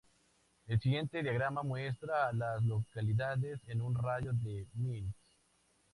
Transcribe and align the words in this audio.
El 0.65 0.79
siguiente 0.79 1.21
diagrama 1.21 1.61
muestra 1.61 2.27
a 2.27 2.33
las 2.33 2.63
localidades 2.63 3.61
en 3.67 3.81
un 3.83 3.93
radio 3.93 4.33
de 4.33 4.61
de 4.63 4.67
Mills. 4.73 5.15